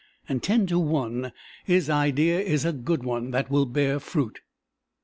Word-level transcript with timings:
And, 0.27 0.41
ten 0.41 0.65
to 0.65 0.79
one, 0.79 1.31
his 1.63 1.87
idea 1.87 2.39
is 2.39 2.65
a 2.65 2.73
good 2.73 3.03
one 3.03 3.29
that 3.29 3.51
will 3.51 3.67
bear 3.67 3.99
fruit!" 3.99 4.41